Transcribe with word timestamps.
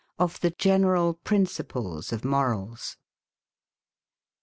OF 0.17 0.39
THE 0.39 0.49
GENERAL 0.49 1.13
PRINCIPLES 1.23 2.11
OF 2.11 2.25
MORALS. 2.25 2.97